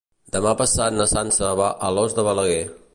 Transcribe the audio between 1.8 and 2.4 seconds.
Alòs de